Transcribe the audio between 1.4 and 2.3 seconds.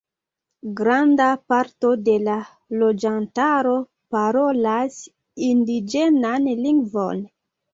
parto de